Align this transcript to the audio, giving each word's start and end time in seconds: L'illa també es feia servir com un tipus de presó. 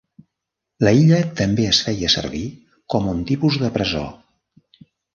L'illa 0.87 1.19
també 1.41 1.67
es 1.73 1.83
feia 1.89 2.11
servir 2.15 2.43
com 2.95 3.13
un 3.15 3.23
tipus 3.31 3.63
de 3.67 3.75
presó. 3.81 4.07